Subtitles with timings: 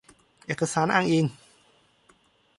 [0.45, 1.25] เอกสารอ้างอิง